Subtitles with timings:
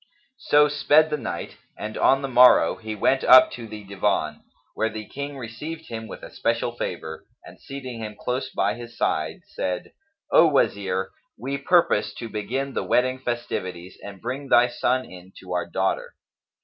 [0.39, 4.41] So sped the night and on the morrow, he went up to the Divan,
[4.73, 9.41] where the King received him with especial favour and seating him close by his side,
[9.45, 9.91] said,
[10.31, 15.53] "O Wazir, we purpose to begin the wedding festivities and bring thy son in to
[15.53, 16.15] our daughter."